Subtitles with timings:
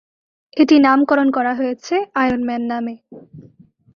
[0.57, 2.95] এটি নামকরণ করা হয়েছে 'আয়রন ম্যান' নামে।